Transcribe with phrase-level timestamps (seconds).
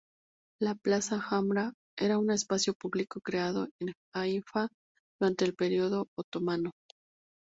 [0.59, 4.67] La plaza Hamra era un espacio público creado en Haifa
[5.19, 6.71] durante el período otomano.